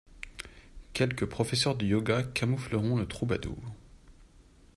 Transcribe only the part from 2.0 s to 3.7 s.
camoufleront le troubadour.